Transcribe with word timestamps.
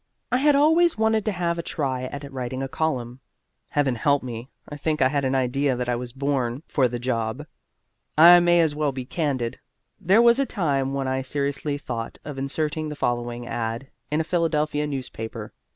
I 0.31 0.37
had 0.37 0.55
always 0.55 0.97
wanted 0.97 1.25
to 1.25 1.31
have 1.31 1.59
a 1.59 1.61
try 1.61 2.05
at 2.05 2.33
writing 2.33 2.63
a 2.63 2.67
column. 2.67 3.19
Heaven 3.69 3.93
help 3.93 4.23
me, 4.23 4.49
I 4.67 4.75
think 4.75 4.99
I 4.99 5.09
had 5.09 5.23
an 5.23 5.35
idea 5.35 5.75
that 5.75 5.87
I 5.87 5.95
was 5.95 6.11
born 6.11 6.63
for 6.67 6.87
the 6.87 6.97
job. 6.97 7.45
I 8.17 8.39
may 8.39 8.61
as 8.61 8.73
well 8.73 8.91
be 8.91 9.05
candid. 9.05 9.59
There 9.99 10.19
was 10.23 10.39
a 10.39 10.45
time 10.47 10.95
when 10.95 11.07
I 11.07 11.21
seriously 11.21 11.77
thought 11.77 12.17
of 12.25 12.39
inserting 12.39 12.89
the 12.89 12.95
following 12.95 13.45
ad 13.45 13.91
in 14.09 14.19
a 14.19 14.23
Philadelphia 14.23 14.87
newspaper. 14.87 15.53